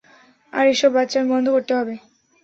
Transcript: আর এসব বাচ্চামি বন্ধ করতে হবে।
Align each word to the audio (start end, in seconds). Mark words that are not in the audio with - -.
আর 0.53 0.65
এসব 0.67 0.91
বাচ্চামি 0.95 1.27
বন্ধ 1.33 1.47
করতে 1.55 1.73
হবে। 1.79 1.95